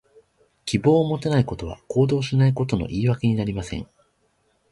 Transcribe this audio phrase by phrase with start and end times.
[0.65, 3.87] 希望を持てないことは、行動しないことの言い訳にはなりません。